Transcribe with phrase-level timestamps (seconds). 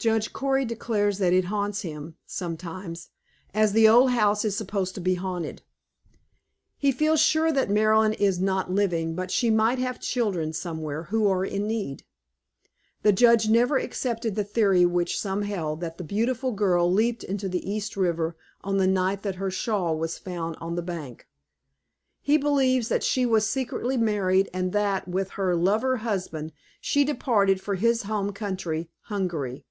[0.00, 3.10] Judge Cory declares that it haunts him, sometimes,
[3.52, 5.60] as the old house is supposed to be haunted.
[6.78, 11.28] He feels sure that Marilyn is not living, but she might have children, somewhere, who
[11.30, 12.06] are in need.
[13.02, 17.46] The judge never accepted the theory which some held, that the beautiful girl leaped into
[17.46, 21.28] the East River on the night that her shawl was found on the bank.
[22.22, 27.60] He believes that she was secretly married and that, with her lover husband, she departed
[27.60, 29.66] for his home country, Hungary."